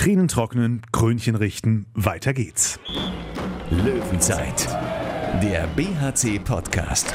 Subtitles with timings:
[0.00, 2.80] Tränen trocknen, Krönchen richten, weiter geht's.
[3.68, 4.66] Löwenzeit,
[5.42, 7.12] der BHC-Podcast.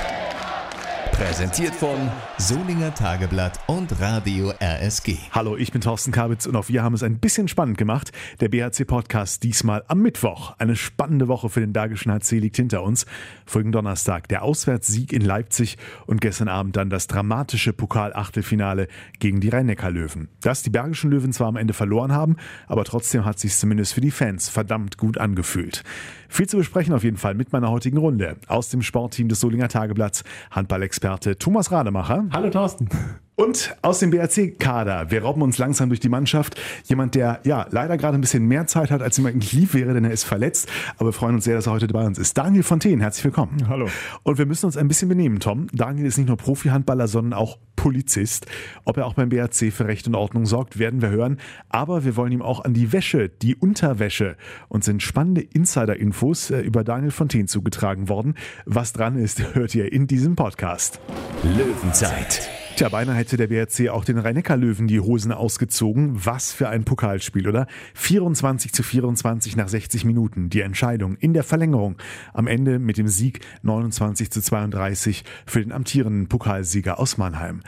[1.18, 5.16] Präsentiert von Solinger Tageblatt und Radio RSG.
[5.32, 8.12] Hallo, ich bin Thorsten Kabitz und auch wir haben es ein bisschen spannend gemacht.
[8.42, 10.56] Der BHC-Podcast diesmal am Mittwoch.
[10.58, 13.06] Eine spannende Woche für den Bergischen HC liegt hinter uns.
[13.46, 18.90] Folgen Donnerstag der Auswärtssieg in Leipzig und gestern Abend dann das dramatische Pokal-Achtelfinale
[19.20, 20.28] gegen die Rhein-Neckar-Löwen.
[20.42, 22.36] Dass die Bergischen Löwen zwar am Ende verloren haben,
[22.68, 25.86] aber trotzdem hat sich zumindest für die Fans verdammt gut angefühlt.
[26.28, 28.36] Viel zu besprechen auf jeden Fall mit meiner heutigen Runde.
[28.48, 32.26] Aus dem Sportteam des Solinger Tageblatts Handballexperte Thomas Rademacher.
[32.32, 32.90] Hallo Thorsten.
[33.36, 36.60] Und aus dem BRC-Kader, wir robben uns langsam durch die Mannschaft.
[36.86, 39.94] Jemand, der ja leider gerade ein bisschen mehr Zeit hat, als ihm eigentlich lieb wäre,
[39.94, 40.68] denn er ist verletzt.
[40.98, 42.36] Aber wir freuen uns sehr, dass er heute bei uns ist.
[42.38, 43.68] Daniel Fontaine, herzlich willkommen.
[43.68, 43.88] Hallo.
[44.24, 45.68] Und wir müssen uns ein bisschen benehmen, Tom.
[45.74, 48.48] Daniel ist nicht nur Profi-Handballer, sondern auch Polizist.
[48.84, 51.38] Ob er auch beim BRC für Recht und Ordnung sorgt, werden wir hören.
[51.70, 54.38] Aber wir wollen ihm auch an die Wäsche, die Unterwäsche
[54.70, 58.34] und sind spannende Insider-Infos äh, über Daniel Fontaine zugetragen worden.
[58.66, 61.00] Was dran ist, hört ihr in diesem Podcast.
[61.44, 62.50] Löwenzeit.
[62.76, 66.26] Tja, beinahe hätte der BRC auch den Rhein-Neckar-Löwen die Hosen ausgezogen.
[66.26, 67.68] Was für ein Pokalspiel, oder?
[67.94, 70.50] 24 zu 24 nach 60 Minuten.
[70.50, 71.96] Die Entscheidung in der Verlängerung.
[72.34, 77.62] Am Ende mit dem Sieg 29 zu 32 für den amtierenden Pokalsieger aus Mannheim.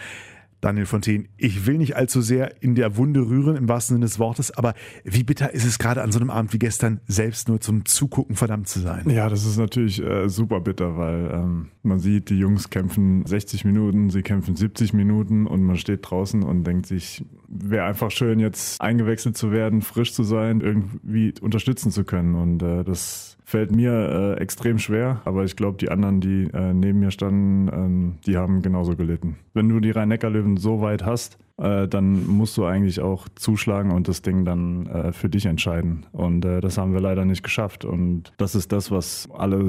[0.61, 4.17] Daniel Fontaine, ich will nicht allzu sehr in der Wunde rühren, im wahrsten Sinne des
[4.19, 7.61] Wortes, aber wie bitter ist es gerade an so einem Abend wie gestern, selbst nur
[7.61, 9.09] zum Zugucken verdammt zu sein?
[9.09, 13.65] Ja, das ist natürlich äh, super bitter, weil ähm, man sieht, die Jungs kämpfen 60
[13.65, 18.39] Minuten, sie kämpfen 70 Minuten und man steht draußen und denkt sich, wäre einfach schön,
[18.39, 22.35] jetzt eingewechselt zu werden, frisch zu sein, irgendwie unterstützen zu können.
[22.35, 23.93] Und äh, das fällt mir
[24.37, 28.35] äh, extrem schwer, aber ich glaube, die anderen, die äh, neben mir standen, ähm, die
[28.35, 29.37] haben genauso gelitten.
[29.53, 34.07] Wenn du die Rhein-Neckar-Löwen so weit hast, äh, dann musst du eigentlich auch zuschlagen und
[34.07, 36.05] das Ding dann äh, für dich entscheiden.
[36.11, 37.85] Und äh, das haben wir leider nicht geschafft.
[37.85, 39.63] Und das ist das, was alle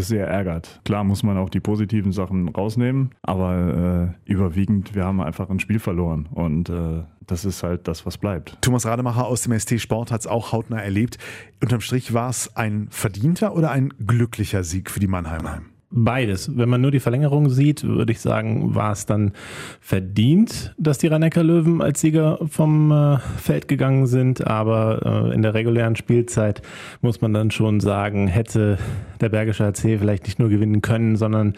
[0.00, 0.80] sehr ärgert.
[0.84, 5.60] Klar muss man auch die positiven Sachen rausnehmen, aber äh, überwiegend, wir haben einfach ein
[5.60, 6.28] Spiel verloren.
[6.32, 8.58] Und äh, das ist halt das, was bleibt.
[8.60, 11.18] Thomas Rademacher aus dem ST Sport hat es auch hautnah erlebt.
[11.60, 15.62] Unterm Strich war es ein verdienter oder ein glücklicher Sieg für die Mannheimer?
[15.90, 16.56] Beides.
[16.56, 19.32] Wenn man nur die Verlängerung sieht, würde ich sagen, war es dann
[19.80, 24.46] verdient, dass die rhein löwen als Sieger vom äh, Feld gegangen sind.
[24.46, 26.60] Aber äh, in der regulären Spielzeit
[27.02, 28.78] muss man dann schon sagen, hätte
[29.20, 31.54] der Bergische AC vielleicht nicht nur gewinnen können, sondern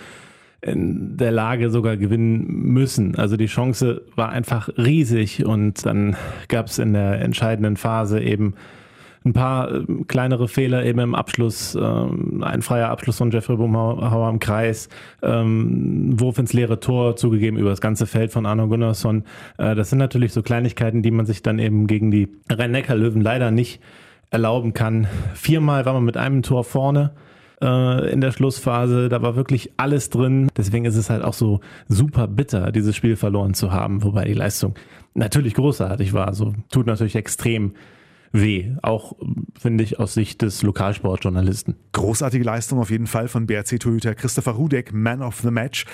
[0.61, 3.15] in der Lage sogar gewinnen müssen.
[3.15, 6.17] Also die Chance war einfach riesig und dann
[6.49, 8.55] gab es in der entscheidenden Phase eben
[9.25, 14.31] ein paar äh, kleinere Fehler eben im Abschluss, ähm, ein freier Abschluss von Jeffrey Bumhauer
[14.31, 14.89] im Kreis,
[15.23, 19.25] ähm, Wurf ins leere Tor zugegeben über das ganze Feld von Arno Gunnarsson.
[19.59, 23.51] Äh, das sind natürlich so Kleinigkeiten, die man sich dann eben gegen die Rhein-Neckar-Löwen leider
[23.51, 23.81] nicht
[24.31, 25.07] erlauben kann.
[25.35, 27.13] Viermal war man mit einem Tor vorne
[27.63, 29.09] äh, in der Schlussphase.
[29.09, 30.49] Da war wirklich alles drin.
[30.57, 34.35] Deswegen ist es halt auch so super bitter, dieses Spiel verloren zu haben, wobei die
[34.35, 34.75] Leistung
[35.15, 36.29] natürlich großartig war.
[36.29, 37.73] Also tut natürlich extrem
[38.33, 38.73] weh.
[38.83, 39.17] Auch,
[39.59, 41.77] finde ich, aus Sicht des Lokalsportjournalisten.
[41.93, 45.87] Großartige Leistung auf jeden Fall von BRC-Torhüter Christopher Rudek, Man of the Match.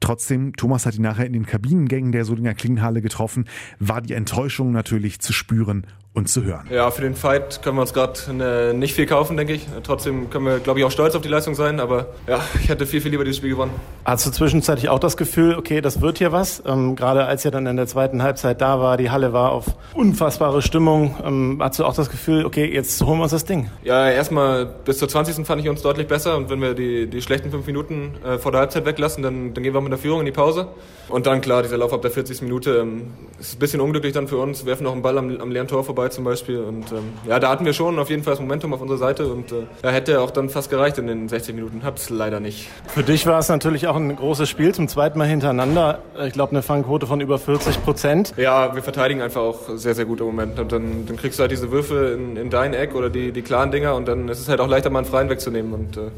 [0.00, 3.44] Trotzdem, Thomas hat ihn nachher in den Kabinengängen der Solinger Klingenhalle getroffen,
[3.78, 6.68] war die Enttäuschung natürlich zu spüren und zu hören.
[6.70, 9.66] Ja, für den Fight können wir uns gerade äh, nicht viel kaufen, denke ich.
[9.82, 11.80] Trotzdem können wir, glaube ich, auch stolz auf die Leistung sein.
[11.80, 13.72] Aber ja, ich hätte viel, viel lieber dieses Spiel gewonnen.
[14.04, 16.62] Hast du zwischenzeitlich auch das Gefühl, okay, das wird hier was?
[16.66, 19.64] Ähm, gerade als ihr dann in der zweiten Halbzeit da war, die Halle war auf
[19.94, 21.16] unfassbare Stimmung.
[21.24, 23.70] Ähm, hast du auch das Gefühl, okay, jetzt holen wir uns das Ding?
[23.82, 25.46] Ja, erstmal bis zur 20.
[25.46, 26.36] fand ich uns deutlich besser.
[26.36, 29.64] Und wenn wir die, die schlechten fünf Minuten äh, vor der Halbzeit weglassen, dann, dann
[29.64, 30.68] gehen wir mit der Führung in die Pause.
[31.08, 32.42] Und dann, klar, dieser Lauf ab der 40.
[32.42, 34.64] Minute ähm, ist ein bisschen unglücklich dann für uns.
[34.64, 36.60] Wir werfen noch einen Ball am, am leeren Tor vorbei zum Beispiel.
[36.60, 38.98] Und und ähm, ja, da hatten wir schon auf jeden Fall das Momentum auf unserer
[38.98, 41.82] Seite und äh, ja, hätte auch dann fast gereicht in den 60 Minuten.
[41.84, 42.68] Hab's leider nicht.
[42.88, 46.00] Für dich war es natürlich auch ein großes Spiel, zum zweiten Mal hintereinander.
[46.26, 48.34] Ich glaube, eine Fangquote von über 40 Prozent.
[48.36, 50.58] Ja, wir verteidigen einfach auch sehr, sehr gut im Moment.
[50.58, 53.42] Und dann, dann kriegst du halt diese Würfe in, in dein Eck oder die, die
[53.42, 55.72] klaren Dinger und dann ist es halt auch leichter, mal einen Freien wegzunehmen.
[55.72, 56.10] Und äh,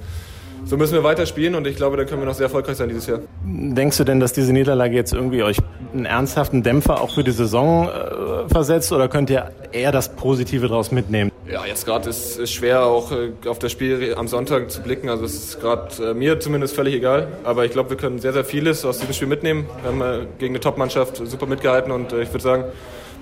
[0.65, 2.89] so müssen wir weiter spielen und ich glaube, dann können wir noch sehr erfolgreich sein
[2.89, 3.21] dieses Jahr.
[3.45, 5.59] Denkst du denn, dass diese Niederlage jetzt irgendwie euch
[5.93, 10.69] einen ernsthaften Dämpfer auch für die Saison äh, versetzt oder könnt ihr eher das Positive
[10.69, 11.31] daraus mitnehmen?
[11.51, 15.09] Ja, jetzt gerade ist es schwer auch äh, auf das Spiel am Sonntag zu blicken.
[15.09, 17.29] Also es ist gerade äh, mir zumindest völlig egal.
[17.45, 19.67] Aber ich glaube, wir können sehr, sehr vieles aus diesem Spiel mitnehmen.
[19.83, 22.65] Wir haben äh, gegen eine Top-Mannschaft super mitgehalten und äh, ich würde sagen,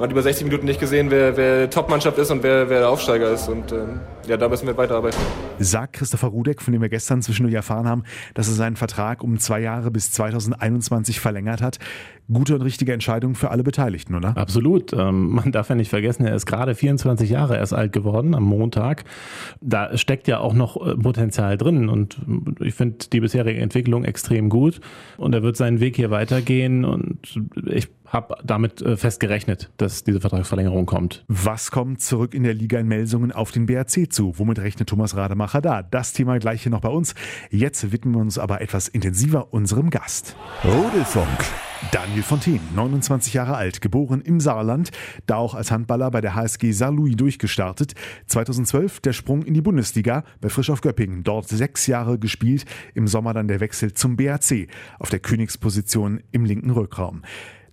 [0.03, 2.89] man hat über 60 Minuten nicht gesehen, wer, wer Top-Mannschaft ist und wer, wer der
[2.89, 3.49] Aufsteiger ist.
[3.49, 5.17] Und ähm, ja, da müssen wir weiterarbeiten.
[5.61, 8.03] Sagt Christopher Rudek, von dem wir gestern zwischendurch erfahren haben,
[8.35, 11.79] dass er seinen Vertrag um zwei Jahre bis 2021 verlängert hat.
[12.33, 14.37] Gute und richtige Entscheidung für alle Beteiligten, oder?
[14.37, 14.93] Absolut.
[14.93, 18.43] Ähm, man darf ja nicht vergessen, er ist gerade 24 Jahre erst alt geworden am
[18.43, 19.05] Montag.
[19.61, 22.19] Da steckt ja auch noch äh, Potenzial drin und
[22.59, 24.81] ich finde die bisherige Entwicklung extrem gut
[25.17, 30.05] und er wird seinen Weg hier weitergehen und ich habe damit äh, fest gerechnet, dass
[30.05, 31.25] diese Vertragsverlängerung kommt.
[31.29, 34.39] Was kommt zurück in der Liga in Melsungen auf den BRC zu?
[34.39, 35.83] Womit rechnet Thomas Rademacher da?
[35.83, 37.15] Das Thema gleich hier noch bei uns.
[37.51, 40.37] Jetzt widmen wir uns aber etwas intensiver unserem Gast.
[40.63, 41.27] Rudelfunk.
[41.91, 44.93] Daniel Fontaine, 29 Jahre alt, geboren im Saarland,
[45.27, 47.95] da auch als Handballer bei der HSG Saarlouis durchgestartet.
[48.27, 53.09] 2012 der Sprung in die Bundesliga bei Frisch auf Göppingen, dort sechs Jahre gespielt, im
[53.09, 54.69] Sommer dann der Wechsel zum BRC
[55.01, 57.23] auf der Königsposition im linken Rückraum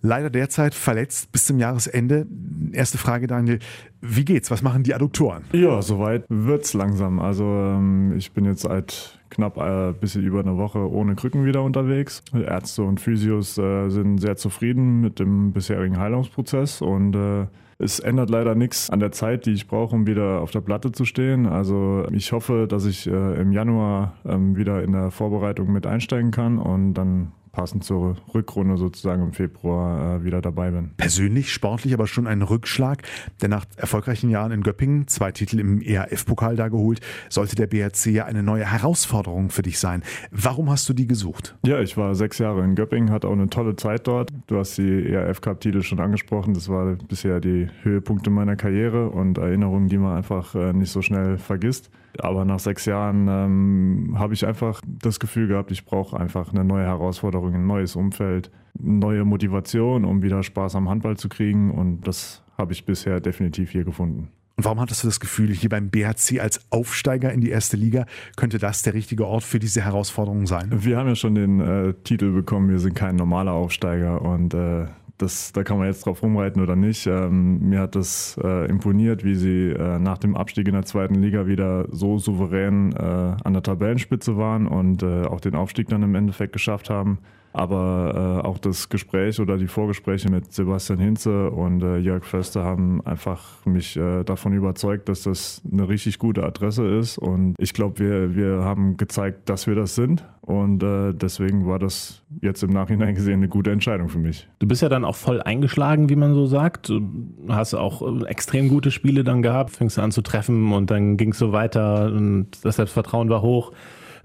[0.02, 2.26] leider derzeit verletzt bis zum Jahresende.
[2.72, 3.58] Erste Frage, Daniel,
[4.00, 4.50] wie geht's?
[4.50, 5.44] Was machen die Adduktoren?
[5.52, 7.18] Ja, soweit wird's langsam.
[7.18, 11.44] Also ähm, ich bin jetzt seit knapp ein äh, bisschen über eine Woche ohne Krücken
[11.44, 12.22] wieder unterwegs.
[12.32, 17.46] Ärzte und Physios äh, sind sehr zufrieden mit dem bisherigen Heilungsprozess und äh,
[17.78, 20.92] es ändert leider nichts an der Zeit, die ich brauche, um wieder auf der Platte
[20.92, 21.46] zu stehen.
[21.46, 26.58] Also ich hoffe, dass ich im Januar ähm, wieder in der Vorbereitung mit einsteigen kann
[26.58, 30.90] und dann passend zur Rückrunde sozusagen im Februar äh, wieder dabei bin.
[30.96, 33.02] Persönlich, sportlich aber schon ein Rückschlag,
[33.42, 38.06] denn nach erfolgreichen Jahren in Göppingen, zwei Titel im ERF-Pokal da geholt, sollte der BRC
[38.06, 40.02] ja eine neue Herausforderung für dich sein.
[40.30, 41.56] Warum hast du die gesucht?
[41.64, 44.30] Ja, ich war sechs Jahre in Göppingen, hatte auch eine tolle Zeit dort.
[44.46, 49.88] Du hast die ERF-Cup-Titel schon angesprochen, das war bisher die Höhepunkte meiner Karriere und Erinnerungen,
[49.88, 51.90] die man einfach äh, nicht so schnell vergisst.
[52.18, 56.64] Aber nach sechs Jahren ähm, habe ich einfach das Gefühl gehabt, ich brauche einfach eine
[56.64, 61.70] neue Herausforderung, ein neues Umfeld, neue Motivation, um wieder Spaß am Handball zu kriegen.
[61.70, 64.28] Und das habe ich bisher definitiv hier gefunden.
[64.60, 68.04] Und warum hattest du das Gefühl, hier beim BHC als Aufsteiger in die erste Liga,
[68.36, 70.68] könnte das der richtige Ort für diese Herausforderung sein?
[70.70, 74.84] Wir haben ja schon den äh, Titel bekommen, wir sind kein normaler Aufsteiger und äh,
[75.22, 77.06] das, da kann man jetzt drauf rumreiten oder nicht.
[77.06, 81.14] Ähm, mir hat das äh, imponiert, wie sie äh, nach dem Abstieg in der zweiten
[81.14, 86.02] Liga wieder so souverän äh, an der Tabellenspitze waren und äh, auch den Aufstieg dann
[86.02, 87.18] im Endeffekt geschafft haben.
[87.52, 92.62] Aber äh, auch das Gespräch oder die Vorgespräche mit Sebastian Hinze und äh, Jörg Förster
[92.62, 97.18] haben einfach mich äh, davon überzeugt, dass das eine richtig gute Adresse ist.
[97.18, 100.24] Und ich glaube, wir, wir haben gezeigt, dass wir das sind.
[100.42, 104.48] Und äh, deswegen war das jetzt im Nachhinein gesehen eine gute Entscheidung für mich.
[104.58, 106.88] Du bist ja dann auch voll eingeschlagen, wie man so sagt.
[106.88, 107.02] Du
[107.48, 111.32] hast auch äh, extrem gute Spiele dann gehabt, fängst an zu treffen und dann ging
[111.32, 113.72] es so weiter und das Selbstvertrauen war hoch.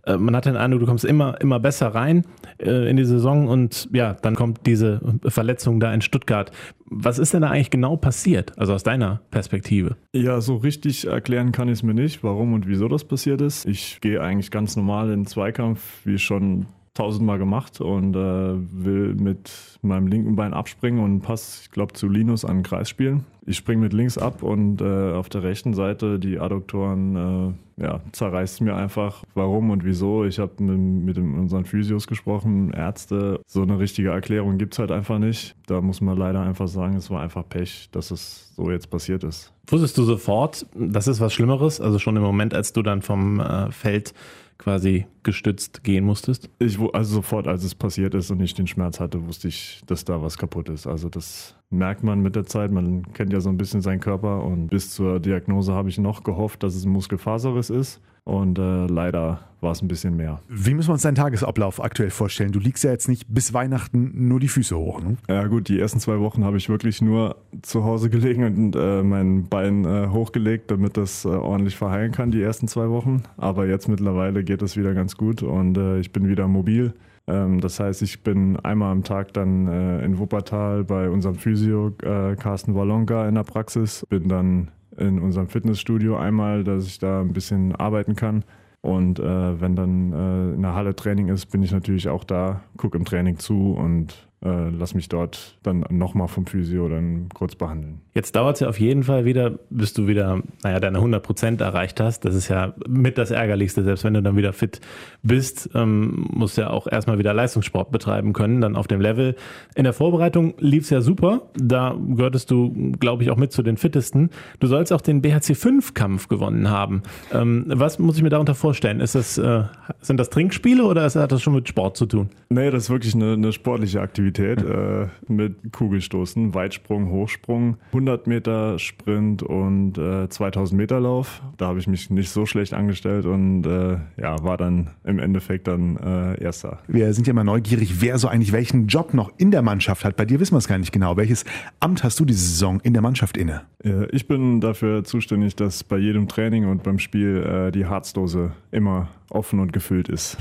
[0.05, 2.25] Äh, man hat den Eindruck, du kommst immer, immer besser rein
[2.59, 6.51] äh, in die Saison und ja, dann kommt diese Verletzung da in Stuttgart.
[6.85, 9.95] Was ist denn da eigentlich genau passiert, also aus deiner Perspektive?
[10.13, 13.65] Ja, so richtig erklären kann ich es mir nicht, warum und wieso das passiert ist.
[13.65, 19.13] Ich gehe eigentlich ganz normal in den Zweikampf, wie schon tausendmal gemacht und äh, will
[19.15, 19.51] mit
[19.81, 23.25] meinem linken Bein abspringen und Pass, ich glaube, zu Linus an den Kreis spielen.
[23.45, 27.99] Ich springe mit links ab und äh, auf der rechten Seite die Adduktoren äh, ja,
[28.13, 30.23] zerreißt mir einfach, warum und wieso.
[30.23, 33.41] Ich habe mit, mit unseren Physios gesprochen, Ärzte.
[33.45, 35.55] So eine richtige Erklärung gibt es halt einfach nicht.
[35.67, 39.23] Da muss man leider einfach sagen, es war einfach Pech, dass es so jetzt passiert
[39.23, 39.51] ist.
[39.67, 41.81] Wusstest du sofort, das ist was Schlimmeres?
[41.81, 44.13] Also schon im Moment, als du dann vom äh, Feld
[44.57, 46.49] quasi gestützt gehen musstest?
[46.59, 50.05] Ich, also sofort, als es passiert ist und ich den Schmerz hatte, wusste ich, dass
[50.05, 50.87] da was kaputt ist.
[50.87, 52.71] Also das merkt man mit der Zeit.
[52.71, 56.23] Man kennt ja so ein bisschen seinen Körper und bis zur Diagnose habe ich noch
[56.23, 58.01] gehofft, dass es ein Muskelfaserriss ist.
[58.25, 60.39] Und äh, leider war es ein bisschen mehr.
[60.49, 62.51] Wie müssen wir uns deinen Tagesablauf aktuell vorstellen?
[62.51, 65.01] Du liegst ja jetzt nicht bis Weihnachten nur die Füße hoch.
[65.01, 65.17] Ne?
[65.29, 69.03] Ja gut, die ersten zwei Wochen habe ich wirklich nur zu Hause gelegen und äh,
[69.03, 73.23] mein Bein äh, hochgelegt, damit das äh, ordentlich verheilen kann, die ersten zwei Wochen.
[73.37, 76.93] Aber jetzt mittlerweile geht es wieder ganz gut und äh, ich bin wieder mobil.
[77.27, 81.91] Ähm, das heißt, ich bin einmal am Tag dann äh, in Wuppertal bei unserem Physio
[81.91, 87.33] Carsten Wallonka in der Praxis, bin dann in unserem Fitnessstudio einmal, dass ich da ein
[87.33, 88.43] bisschen arbeiten kann.
[88.81, 92.61] Und äh, wenn dann äh, in der Halle Training ist, bin ich natürlich auch da,
[92.77, 97.55] gucke im Training zu und äh, lass mich dort dann nochmal vom Physio dann kurz
[97.55, 98.01] behandeln.
[98.13, 101.61] Jetzt dauert es ja auf jeden Fall wieder, bis du wieder, naja, deine 100 Prozent
[101.61, 102.25] erreicht hast.
[102.25, 103.83] Das ist ja mit das Ärgerlichste.
[103.83, 104.81] Selbst wenn du dann wieder fit
[105.23, 109.35] bist, ähm, musst du ja auch erstmal wieder Leistungssport betreiben können, dann auf dem Level.
[109.73, 111.49] In der Vorbereitung lief es ja super.
[111.55, 114.29] Da gehörtest du, glaube ich, auch mit zu den fittesten.
[114.59, 117.01] Du sollst auch den BHC 5 Kampf gewonnen haben.
[117.33, 118.99] Ähm, was muss ich mir darunter vorstellen?
[118.99, 119.63] Ist das, äh,
[120.01, 122.29] sind das Trinkspiele oder hat das schon mit Sport zu tun?
[122.49, 128.27] Nee, das ist wirklich eine, eine sportliche Aktivität Spezialität äh, mit Kugelstoßen, Weitsprung, Hochsprung, 100
[128.27, 131.41] Meter Sprint und äh, 2000 Meter Lauf.
[131.57, 135.67] Da habe ich mich nicht so schlecht angestellt und äh, ja, war dann im Endeffekt
[135.67, 136.79] dann äh, Erster.
[136.87, 140.15] Wir sind ja mal neugierig, wer so eigentlich welchen Job noch in der Mannschaft hat.
[140.15, 141.17] Bei dir wissen wir es gar nicht genau.
[141.17, 141.45] Welches
[141.79, 143.61] Amt hast du diese Saison in der Mannschaft inne?
[143.83, 148.51] Äh, ich bin dafür zuständig, dass bei jedem Training und beim Spiel äh, die Harzdose
[148.71, 150.37] immer offen und gefüllt ist.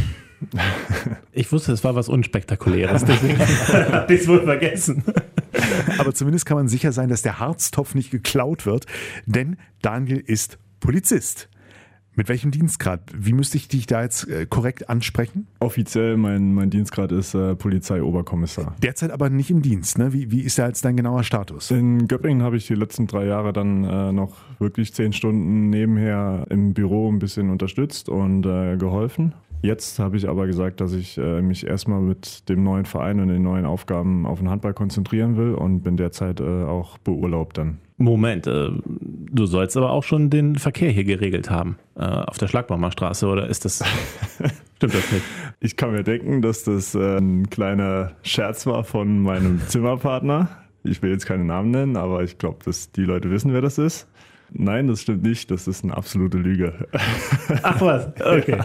[1.33, 5.03] Ich wusste, es war was Unspektakuläres, deswegen habe ich es wohl vergessen.
[5.99, 8.87] Aber zumindest kann man sicher sein, dass der Harztopf nicht geklaut wird,
[9.27, 11.49] denn Daniel ist Polizist.
[12.17, 13.01] Mit welchem Dienstgrad?
[13.13, 15.49] Wie müsste ich dich da jetzt äh, korrekt ansprechen?
[15.59, 18.77] Offiziell mein, mein Dienstgrad ist äh, Polizeioberkommissar.
[18.81, 19.99] Derzeit aber nicht im Dienst.
[19.99, 20.13] Ne?
[20.13, 21.73] Wie, wie ist da jetzt dein genauer Status?
[21.73, 26.47] In Göppingen habe ich die letzten drei Jahre dann äh, noch wirklich zehn Stunden nebenher
[26.51, 29.35] im Büro ein bisschen unterstützt und äh, geholfen.
[29.65, 33.29] Jetzt habe ich aber gesagt, dass ich äh, mich erstmal mit dem neuen Verein und
[33.29, 37.79] den neuen Aufgaben auf den Handball konzentrieren will und bin derzeit äh, auch beurlaubt dann.
[37.97, 42.49] Moment, äh, du sollst aber auch schon den Verkehr hier geregelt haben, äh, auf der
[42.49, 43.79] Schlagbaumer Straße, oder ist das.
[44.77, 45.25] Stimmt das nicht?
[45.61, 50.51] Ich kann mir denken, dass das äh, ein kleiner Scherz war von meinem Zimmerpartner.
[50.83, 53.79] Ich will jetzt keine Namen nennen, aber ich glaube, dass die Leute wissen, wer das
[53.79, 54.09] ist.
[54.51, 55.51] Nein, das stimmt nicht.
[55.51, 56.73] Das ist eine absolute Lüge.
[57.63, 58.59] Ach was, okay.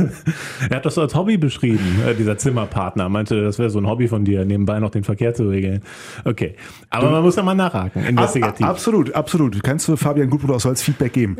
[0.70, 3.08] er hat das so als Hobby beschrieben, äh, dieser Zimmerpartner.
[3.08, 5.82] Meinte, das wäre so ein Hobby von dir, nebenbei noch den Verkehr zu regeln.
[6.24, 6.56] Okay.
[6.90, 8.66] Aber du, man muss da mal nachhaken, investigativ.
[8.66, 9.62] absolut, absolut.
[9.62, 11.36] Kannst du Fabian Gutbrot auch so als Feedback geben?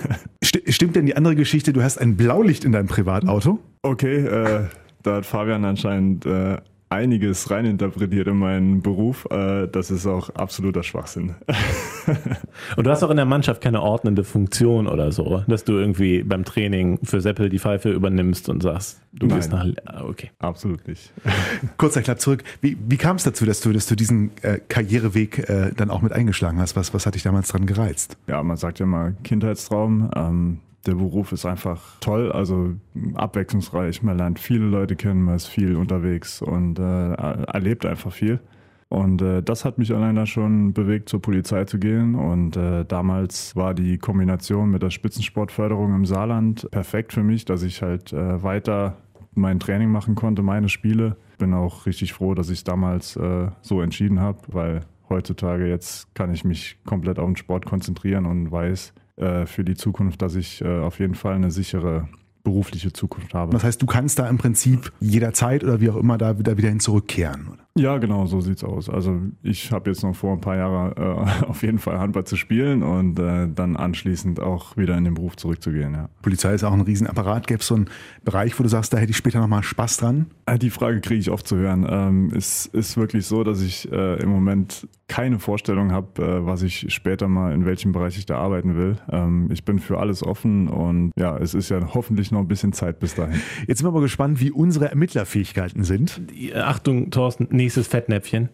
[0.42, 3.58] Stimmt denn die andere Geschichte, du hast ein Blaulicht in deinem Privatauto?
[3.82, 4.64] Okay, äh,
[5.02, 6.58] da hat Fabian anscheinend äh,
[6.92, 9.26] einiges reininterpretiert in meinen Beruf.
[9.30, 11.34] Äh, das ist auch absoluter Schwachsinn.
[12.76, 16.22] Und du hast auch in der Mannschaft keine ordnende Funktion oder so, dass du irgendwie
[16.22, 19.36] beim Training für Seppel die Pfeife übernimmst und sagst, du Nein.
[19.38, 19.66] gehst nach.
[19.86, 20.30] Ah, Okay.
[20.38, 21.12] Absolut nicht.
[21.78, 22.44] Kurzer Klapp zurück.
[22.60, 26.02] Wie, wie kam es dazu, dass du, dass du diesen äh, Karriereweg äh, dann auch
[26.02, 26.76] mit eingeschlagen hast?
[26.76, 28.16] Was, was hat dich damals dran gereizt?
[28.26, 30.10] Ja, man sagt ja mal Kindheitstraum.
[30.14, 32.74] Ähm, der Beruf ist einfach toll, also
[33.14, 34.02] abwechslungsreich.
[34.02, 38.40] Man lernt viele Leute kennen, man ist viel unterwegs und äh, erlebt einfach viel.
[38.88, 42.14] Und äh, das hat mich allein da schon bewegt, zur Polizei zu gehen.
[42.14, 47.62] Und äh, damals war die Kombination mit der Spitzensportförderung im Saarland perfekt für mich, dass
[47.62, 48.98] ich halt äh, weiter
[49.34, 51.16] mein Training machen konnte, meine Spiele.
[51.38, 56.14] Bin auch richtig froh, dass ich es damals äh, so entschieden habe, weil heutzutage jetzt
[56.14, 60.34] kann ich mich komplett auf den Sport konzentrieren und weiß äh, für die Zukunft, dass
[60.34, 62.08] ich äh, auf jeden Fall eine sichere
[62.44, 63.52] berufliche Zukunft habe.
[63.52, 66.68] Das heißt, du kannst da im Prinzip jederzeit oder wie auch immer da wieder, wieder
[66.68, 67.48] hin zurückkehren.
[67.48, 67.66] Oder?
[67.74, 68.90] Ja, genau, so sieht's aus.
[68.90, 72.36] Also ich habe jetzt noch vor ein paar Jahren äh, auf jeden Fall Handball zu
[72.36, 75.94] spielen und äh, dann anschließend auch wieder in den Beruf zurückzugehen.
[75.94, 76.08] Ja.
[76.20, 77.46] Polizei ist auch ein Riesenapparat.
[77.46, 77.88] Gäbe es so einen
[78.24, 80.26] Bereich, wo du sagst, da hätte ich später nochmal Spaß dran?
[80.44, 81.86] Äh, Die Frage kriege ich oft zu hören.
[81.88, 86.62] Ähm, es ist wirklich so, dass ich äh, im Moment keine Vorstellung habe, äh, was
[86.62, 88.96] ich später mal, in welchem Bereich ich da arbeiten will.
[89.10, 92.72] Ähm, ich bin für alles offen und ja, es ist ja hoffentlich noch ein bisschen
[92.72, 93.40] Zeit bis dahin.
[93.66, 96.20] Jetzt sind wir mal gespannt, wie unsere Ermittlerfähigkeiten sind.
[96.54, 98.48] Achtung, Thorsten, nächstes Fettnäpfchen.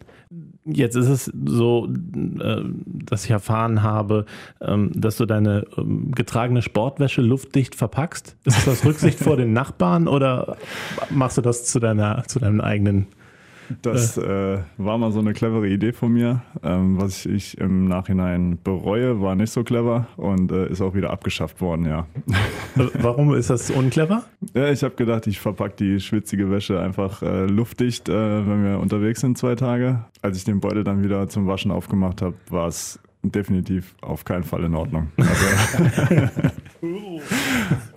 [0.65, 4.25] Jetzt ist es so, äh, dass ich erfahren habe,
[4.61, 8.37] ähm, dass du deine ähm, getragene Sportwäsche luftdicht verpackst.
[8.45, 10.57] Ist das aus Rücksicht vor den Nachbarn oder
[11.09, 13.07] machst du das zu deiner, zu deinem eigenen?
[13.81, 16.41] Das äh, war mal so eine clevere Idee von mir.
[16.63, 21.11] Ähm, was ich im Nachhinein bereue, war nicht so clever und äh, ist auch wieder
[21.11, 22.07] abgeschafft worden, ja.
[22.75, 24.23] Warum ist das unclever?
[24.53, 28.79] Ja, ich habe gedacht, ich verpacke die schwitzige Wäsche einfach äh, luftdicht, äh, wenn wir
[28.79, 30.05] unterwegs sind zwei Tage.
[30.21, 34.43] Als ich den Beutel dann wieder zum Waschen aufgemacht habe, war es definitiv auf keinen
[34.43, 35.11] Fall in Ordnung.
[35.17, 36.29] Also,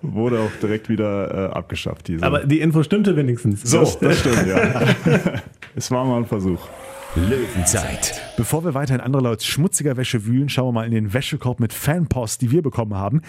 [0.03, 2.09] wurde auch direkt wieder äh, abgeschafft.
[2.09, 2.25] Diese.
[2.25, 3.63] Aber die Info stimmte wenigstens.
[3.63, 4.85] das, das stimmt, ja.
[5.75, 6.69] es war mal ein Versuch.
[7.15, 8.23] Löwenzeit.
[8.37, 11.61] Bevor wir weiter in andere Leute schmutziger Wäsche wühlen, schauen wir mal in den Wäschekorb
[11.61, 13.21] mit Fanpost, die wir bekommen haben.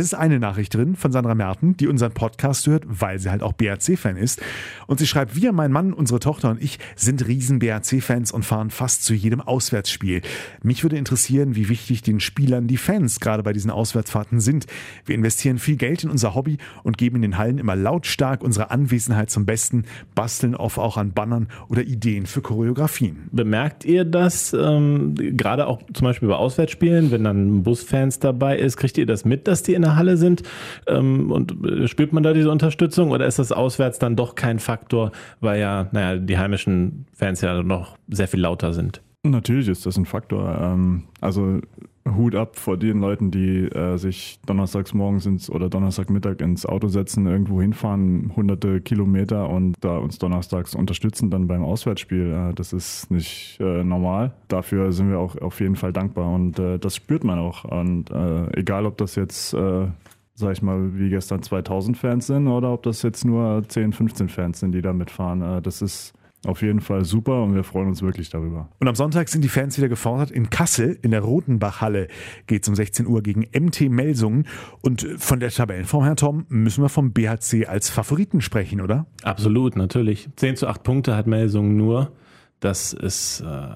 [0.00, 3.42] Es ist eine Nachricht drin von Sandra Merten, die unseren Podcast hört, weil sie halt
[3.42, 4.40] auch BRC-Fan ist.
[4.86, 8.70] Und sie schreibt, wir, mein Mann, unsere Tochter und ich sind riesen BRC-Fans und fahren
[8.70, 10.22] fast zu jedem Auswärtsspiel.
[10.62, 14.64] Mich würde interessieren, wie wichtig den Spielern die Fans gerade bei diesen Auswärtsfahrten sind.
[15.04, 18.70] Wir investieren viel Geld in unser Hobby und geben in den Hallen immer lautstark unsere
[18.70, 23.28] Anwesenheit zum Besten, basteln oft auch an Bannern oder Ideen für Choreografien.
[23.32, 28.78] Bemerkt ihr das ähm, gerade auch zum Beispiel bei Auswärtsspielen, wenn dann Busfans dabei ist,
[28.78, 30.42] kriegt ihr das mit, dass die in der Halle sind
[30.86, 34.58] ähm, und äh, spürt man da diese Unterstützung oder ist das auswärts dann doch kein
[34.58, 39.00] Faktor, weil ja, naja, die heimischen Fans ja noch sehr viel lauter sind?
[39.22, 40.58] Natürlich ist das ein Faktor.
[40.60, 41.60] Ähm, Also
[42.08, 46.88] Hut ab vor den Leuten, die äh, sich donnerstags morgens ins oder Donnerstagmittag ins Auto
[46.88, 52.32] setzen, irgendwo hinfahren, hunderte Kilometer und da uns donnerstags unterstützen dann beim Auswärtsspiel.
[52.32, 54.32] Äh, das ist nicht äh, normal.
[54.48, 57.64] Dafür sind wir auch auf jeden Fall dankbar und das spürt man auch.
[57.64, 58.10] Und
[58.56, 63.02] egal, ob das jetzt sag ich mal, wie gestern 2000 Fans sind oder ob das
[63.02, 65.62] jetzt nur 10, 15 Fans sind, die da mitfahren.
[65.62, 66.14] Das ist
[66.46, 68.70] auf jeden Fall super und wir freuen uns wirklich darüber.
[68.78, 70.30] Und am Sonntag sind die Fans wieder gefordert.
[70.30, 72.08] In Kassel in der Rotenbachhalle
[72.46, 74.46] geht es um 16 Uhr gegen MT Melsungen.
[74.80, 79.06] Und von der Tabellenform, Herr Tom, müssen wir vom BHC als Favoriten sprechen, oder?
[79.22, 80.28] Absolut, natürlich.
[80.36, 82.12] 10 zu 8 Punkte hat Melsungen nur.
[82.60, 83.68] Das ist äh,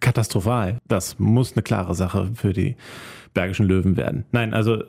[0.00, 0.78] katastrophal.
[0.86, 2.76] Das muss eine klare Sache für die
[3.34, 4.24] Bergischen Löwen werden.
[4.30, 4.84] Nein, also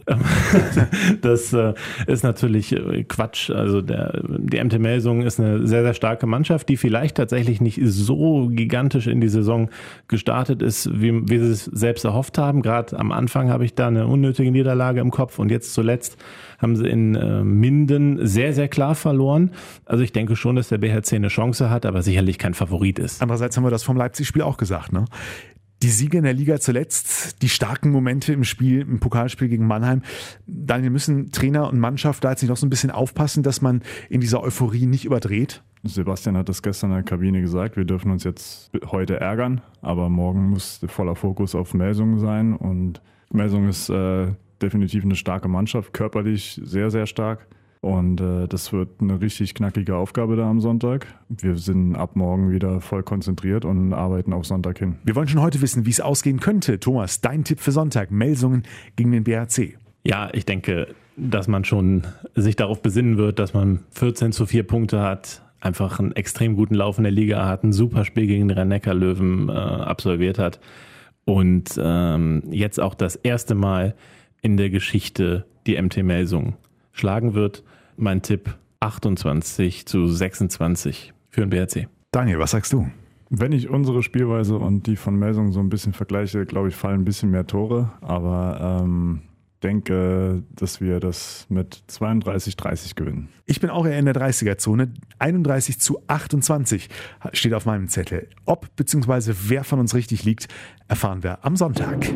[1.22, 1.74] das äh,
[2.06, 3.50] ist natürlich äh, Quatsch.
[3.50, 7.80] Also der, die MT Melsung ist eine sehr, sehr starke Mannschaft, die vielleicht tatsächlich nicht
[7.84, 9.70] so gigantisch in die Saison
[10.08, 12.62] gestartet ist, wie, wie sie es selbst erhofft haben.
[12.62, 16.18] Gerade am Anfang habe ich da eine unnötige Niederlage im Kopf und jetzt zuletzt
[16.60, 19.52] haben sie in äh, Minden sehr, sehr klar verloren.
[19.86, 23.24] Also ich denke schon, dass der BHC eine Chance hat, aber sicherlich kein Favorit ist.
[23.24, 24.94] Andererseits haben wir das vom Leipzig-Spiel auch gesagt.
[24.94, 25.06] Ne?
[25.84, 30.02] Die Siege in der Liga zuletzt, die starken Momente im Spiel, im Pokalspiel gegen Mannheim.
[30.48, 33.82] Daniel, müssen Trainer und Mannschaft da jetzt nicht noch so ein bisschen aufpassen, dass man
[34.10, 35.64] in dieser Euphorie nicht überdreht?
[35.84, 40.10] Sebastian hat das gestern in der Kabine gesagt, wir dürfen uns jetzt heute ärgern, aber
[40.10, 43.02] morgen muss voller Fokus auf Melsungen sein und
[43.32, 44.28] Melsungen ist äh,
[44.62, 47.48] definitiv eine starke Mannschaft, körperlich sehr, sehr stark.
[47.82, 51.08] Und äh, das wird eine richtig knackige Aufgabe da am Sonntag.
[51.30, 54.98] Wir sind ab morgen wieder voll konzentriert und arbeiten auf Sonntag hin.
[55.04, 56.80] Wir wollen schon heute wissen, wie es ausgehen könnte.
[56.80, 58.64] Thomas, dein Tipp für Sonntag, Melsungen
[58.96, 59.78] gegen den BHC.
[60.04, 62.04] Ja, ich denke, dass man schon
[62.34, 66.76] sich darauf besinnen wird, dass man 14 zu 4 Punkte hat, einfach einen extrem guten
[66.76, 70.60] Lauf in der Liga hat, ein super Spiel gegen den Rhein-Neckar-Löwen äh, absolviert hat
[71.26, 73.96] und ähm, jetzt auch das erste Mal
[74.42, 76.54] in der Geschichte die MT Melsungen
[76.96, 77.64] schlagen wird
[77.98, 81.88] mein Tipp 28 zu 26 für den BRC.
[82.12, 82.90] Daniel, was sagst du?
[83.30, 87.02] Wenn ich unsere Spielweise und die von Melsung so ein bisschen vergleiche, glaube ich, fallen
[87.02, 87.92] ein bisschen mehr Tore.
[88.02, 89.22] Aber ähm,
[89.64, 93.30] denke, dass wir das mit 32, 30 gewinnen.
[93.46, 94.94] Ich bin auch eher in der 30er-Zone.
[95.20, 96.88] 31 zu 28
[97.34, 98.30] steht auf meinem Zettel.
[98.46, 99.34] Ob bzw.
[99.48, 100.48] wer von uns richtig liegt,
[100.88, 102.08] erfahren wir am Sonntag.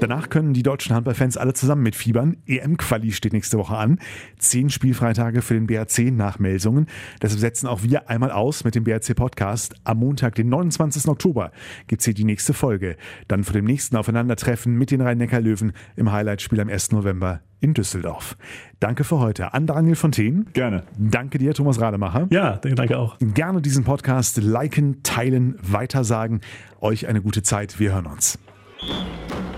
[0.00, 2.36] Danach können die deutschen Handballfans alle zusammen mitfiebern.
[2.46, 3.98] EM-Quali steht nächste Woche an.
[4.38, 6.86] Zehn Spielfreitage für den BRC nach Melsungen.
[7.22, 9.74] Deshalb setzen auch wir einmal aus mit dem BRC-Podcast.
[9.84, 11.08] Am Montag, den 29.
[11.08, 11.50] Oktober,
[11.86, 12.96] gibt es hier die nächste Folge.
[13.26, 16.92] Dann vor dem nächsten Aufeinandertreffen mit den Rhein-Neckar-Löwen im Highlight-Spiel am 1.
[16.92, 18.36] November in Düsseldorf.
[18.80, 20.44] Danke für heute an Daniel Fontaine.
[20.52, 20.82] Gerne.
[20.98, 22.28] Danke dir, Thomas Rademacher.
[22.30, 23.16] Ja, danke auch.
[23.18, 26.42] Gerne diesen Podcast liken, teilen, weitersagen.
[26.80, 27.80] Euch eine gute Zeit.
[27.80, 28.38] Wir hören uns.